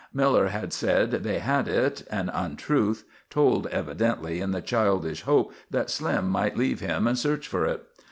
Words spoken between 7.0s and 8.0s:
and search for it.